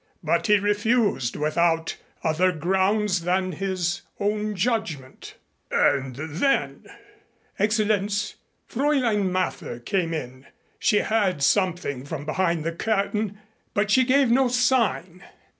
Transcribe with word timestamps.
But 0.23 0.47
he 0.47 0.57
refused 0.57 1.35
without 1.35 1.95
other 2.23 2.51
grounds 2.51 3.21
than 3.23 3.51
his 3.51 4.01
own 4.19 4.55
judgment." 4.55 5.35
"And 5.69 6.15
then" 6.15 6.87
"Excellenz, 7.59 8.33
Fräulein 8.67 9.29
Mather 9.29 9.79
came 9.79 10.11
in. 10.11 10.47
She 10.79 11.01
heard 11.01 11.43
something 11.43 12.03
from 12.03 12.25
behind 12.25 12.63
the 12.63 12.71
curtain 12.71 13.37
but 13.75 13.91
she 13.91 14.03
gave 14.03 14.31
no 14.31 14.47
sign." 14.47 15.23